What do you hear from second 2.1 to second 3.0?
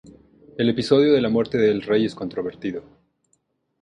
controvertido.